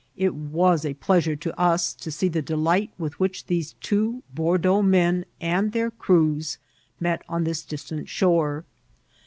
[0.17, 4.81] It was a pleasure to us to see tfie delight with which these two Bordeaux
[4.81, 6.57] men and their crews
[6.99, 8.65] met <hi this distant shore.